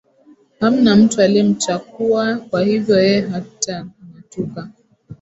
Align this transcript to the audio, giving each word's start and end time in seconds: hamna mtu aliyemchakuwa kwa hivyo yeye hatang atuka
hamna 0.59 0.95
mtu 0.95 1.21
aliyemchakuwa 1.21 2.35
kwa 2.35 2.61
hivyo 2.63 2.99
yeye 3.03 3.21
hatang 3.21 3.85
atuka 4.19 4.69